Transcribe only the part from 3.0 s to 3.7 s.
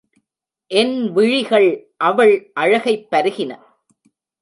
பருகின.